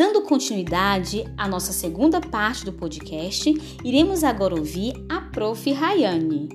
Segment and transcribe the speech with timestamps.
[0.00, 3.52] Dando continuidade à nossa segunda parte do podcast,
[3.84, 5.70] iremos agora ouvir a Prof.
[5.70, 6.48] Rayane.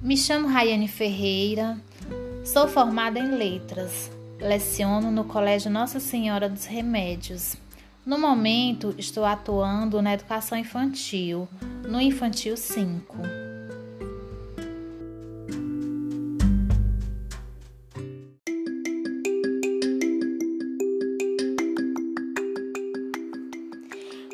[0.00, 1.76] Me chamo Rayane Ferreira,
[2.44, 4.08] sou formada em Letras,
[4.38, 7.56] leciono no Colégio Nossa Senhora dos Remédios.
[8.06, 11.48] No momento, estou atuando na educação infantil,
[11.88, 13.16] no Infantil 5.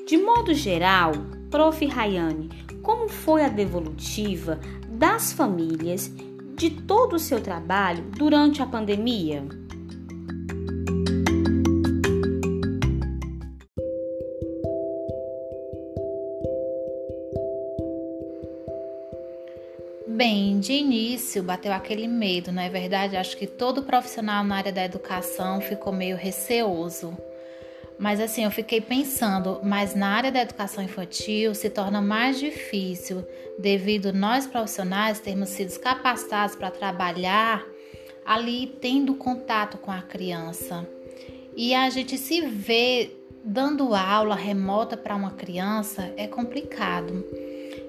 [0.06, 1.12] De modo geral,
[1.50, 1.86] Prof.
[1.86, 2.50] Rayane,
[2.82, 6.12] como foi a devolutiva das famílias
[6.56, 9.61] de todo o seu trabalho durante a pandemia?
[20.14, 23.16] Bem, de início bateu aquele medo, não é verdade?
[23.16, 27.16] Acho que todo profissional na área da educação ficou meio receoso.
[27.98, 33.26] Mas assim, eu fiquei pensando, mas na área da educação infantil se torna mais difícil
[33.58, 37.64] devido nós profissionais termos sido capacitados para trabalhar
[38.22, 40.86] ali tendo contato com a criança.
[41.56, 47.24] E a gente se vê dando aula remota para uma criança é complicado.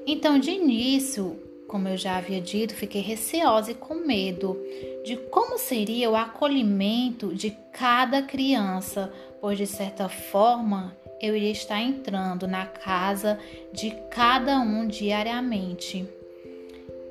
[0.08, 1.38] Então, de início,
[1.74, 4.56] como eu já havia dito, fiquei receosa e com medo
[5.04, 11.82] de como seria o acolhimento de cada criança, pois de certa forma eu iria estar
[11.82, 13.40] entrando na casa
[13.72, 16.08] de cada um diariamente.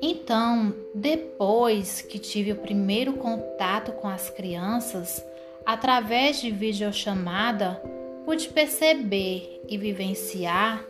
[0.01, 5.21] Então, depois que tive o primeiro contato com as crianças,
[5.65, 7.81] através de videochamada,
[8.23, 10.85] pude perceber e vivenciar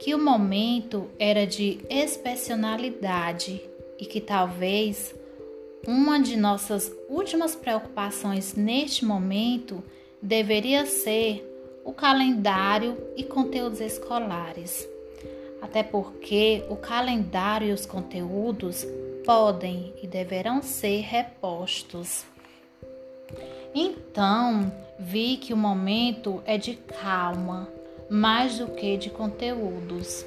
[0.00, 3.60] que o momento era de excepcionalidade
[3.98, 5.14] e que talvez
[5.86, 9.84] uma de nossas últimas preocupações neste momento
[10.22, 11.46] deveria ser
[11.84, 14.88] o calendário e conteúdos escolares.
[15.60, 18.86] Até porque o calendário e os conteúdos
[19.26, 22.24] podem e deverão ser repostos.
[23.74, 27.68] Então, vi que o momento é de calma,
[28.10, 30.26] mais do que de conteúdos.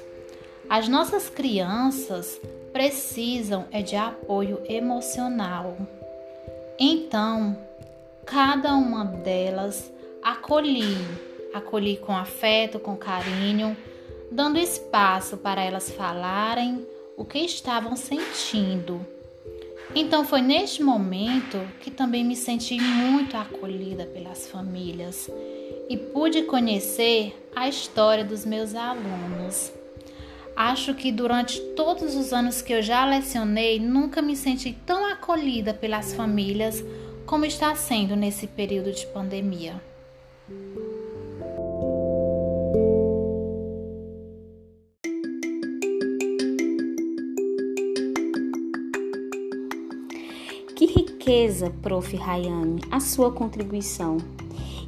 [0.68, 2.40] As nossas crianças
[2.72, 5.76] precisam é de apoio emocional.
[6.78, 7.56] Então,
[8.24, 9.92] cada uma delas
[10.22, 10.96] acolhi,
[11.52, 13.76] acolhi com afeto, com carinho,
[14.30, 16.84] dando espaço para elas falarem
[17.16, 19.06] o que estavam sentindo.
[19.94, 25.30] Então foi neste momento que também me senti muito acolhida pelas famílias
[25.88, 29.72] e pude conhecer a história dos meus alunos.
[30.56, 35.74] Acho que durante todos os anos que eu já lecionei, nunca me senti tão acolhida
[35.74, 36.84] pelas famílias
[37.26, 39.82] como está sendo nesse período de pandemia.
[50.76, 52.16] Que riqueza, Prof.
[52.16, 54.18] Rayane, a sua contribuição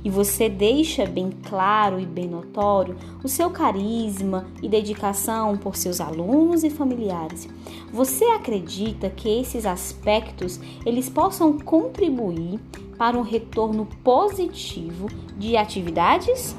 [0.06, 6.00] e você deixa bem claro e bem notório o seu carisma e dedicação por seus
[6.00, 7.48] alunos e familiares.
[7.92, 12.60] Você acredita que esses aspectos eles possam contribuir
[12.96, 16.54] para um retorno positivo de atividades?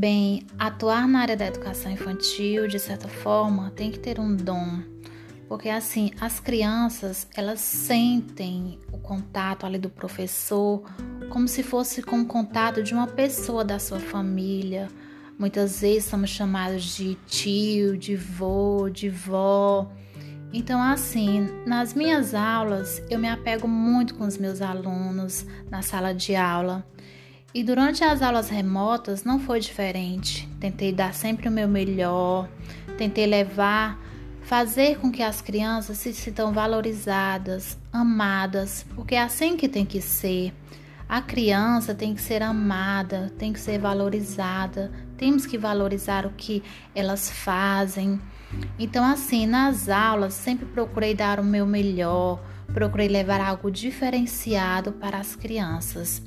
[0.00, 4.80] Bem, atuar na área da educação infantil, de certa forma, tem que ter um dom,
[5.46, 10.82] porque assim, as crianças, elas sentem o contato ali do professor
[11.28, 14.88] como se fosse com o contato de uma pessoa da sua família.
[15.38, 19.86] Muitas vezes somos chamados de tio, de vô, de vó.
[20.50, 26.14] Então, assim, nas minhas aulas, eu me apego muito com os meus alunos na sala
[26.14, 26.86] de aula.
[27.52, 30.48] E durante as aulas remotas não foi diferente.
[30.60, 32.48] Tentei dar sempre o meu melhor,
[32.96, 33.98] tentei levar,
[34.42, 40.00] fazer com que as crianças se sintam valorizadas, amadas, porque é assim que tem que
[40.00, 40.54] ser.
[41.08, 46.62] A criança tem que ser amada, tem que ser valorizada, temos que valorizar o que
[46.94, 48.20] elas fazem.
[48.78, 52.40] Então, assim, nas aulas sempre procurei dar o meu melhor,
[52.72, 56.22] procurei levar algo diferenciado para as crianças.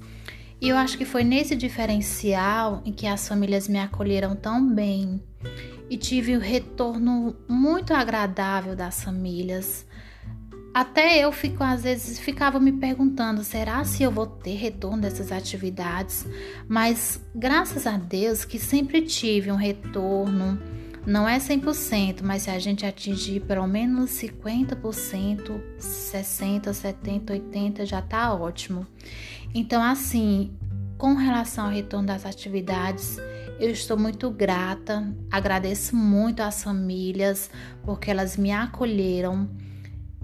[0.64, 5.22] E eu acho que foi nesse diferencial em que as famílias me acolheram tão bem
[5.90, 9.86] e tive o um retorno muito agradável das famílias.
[10.74, 15.34] Até eu fico às vezes ficava me perguntando, será se eu vou ter retorno dessas
[15.34, 16.26] atividades?
[16.66, 20.58] Mas graças a Deus que sempre tive um retorno.
[21.06, 28.02] Não é 100%, mas se a gente atingir pelo menos 50%, 60, 70, 80 já
[28.02, 28.88] tá ótimo.
[29.54, 30.54] Então assim,
[30.98, 33.18] com relação ao retorno das atividades,
[33.60, 37.50] eu estou muito grata, agradeço muito às famílias
[37.84, 39.50] porque elas me acolheram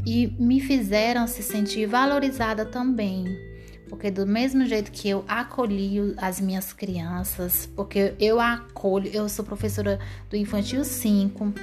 [0.05, 3.48] e me fizeram se sentir valorizada também.
[3.89, 9.43] Porque do mesmo jeito que eu acolhi as minhas crianças, porque eu acolho, eu sou
[9.43, 9.99] professora
[10.29, 11.53] do infantil 5,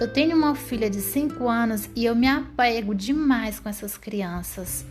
[0.00, 4.86] eu tenho uma filha de 5 anos e eu me apego demais com essas crianças.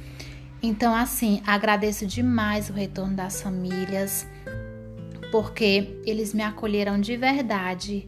[0.62, 4.26] Então, assim, agradeço demais o retorno das famílias,
[5.32, 8.08] porque eles me acolheram de verdade.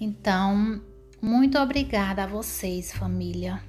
[0.00, 0.80] Então,
[1.20, 3.62] muito obrigada a vocês, família.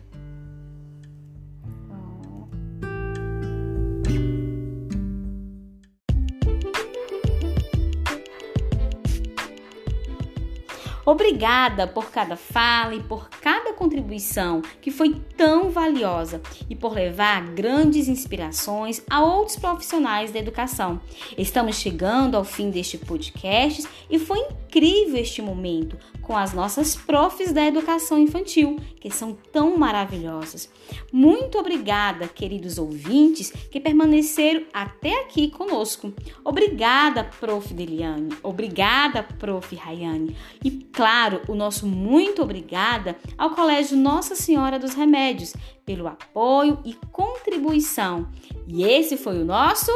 [11.06, 17.46] Obrigada por cada fala e por cada contribuição que foi tão valiosa e por levar
[17.54, 21.00] grandes inspirações a outros profissionais da educação.
[21.38, 27.54] Estamos chegando ao fim deste podcast e foi incrível este momento com as nossas profs
[27.54, 30.69] da educação infantil, que são tão maravilhosas.
[31.12, 36.12] Muito obrigada, queridos ouvintes que permaneceram até aqui conosco.
[36.44, 37.74] Obrigada, prof.
[37.74, 38.36] Deliane.
[38.42, 39.75] Obrigada, prof.
[39.75, 40.36] Rayane.
[40.63, 45.54] E claro, o nosso muito obrigada ao Colégio Nossa Senhora dos Remédios
[45.86, 48.27] pelo apoio e contribuição.
[48.68, 49.92] E esse foi o nosso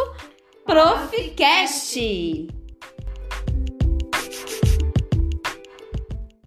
[0.66, 2.59] Profcast.